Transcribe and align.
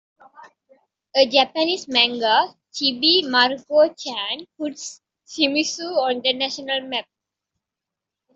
A 1.15 1.27
Japanese 1.27 1.87
manga, 1.87 2.55
"Chibi 2.73 3.21
Maruko-chan" 3.21 4.47
put 4.57 4.73
Shimizu 5.27 5.83
on 6.01 6.21
the 6.23 6.33
national 6.33 6.81
map. 6.87 7.05